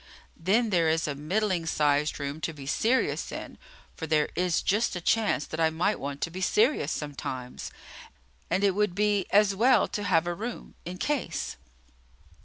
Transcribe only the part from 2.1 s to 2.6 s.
room to